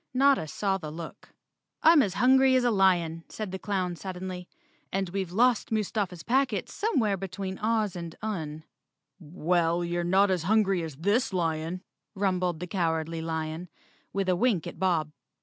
[0.15, 1.29] Notta saw the look.
[1.83, 4.49] "I'm hungry as a lion," said the clown suddenly,
[4.91, 8.63] "and we've lost Mustafa's packets somewhere between Oz and Un.
[9.19, 11.83] "Well, you're not as hungry as this lion,"
[12.15, 13.69] rumbled the Cowardly Lion,
[14.11, 15.11] with a wink at Bob.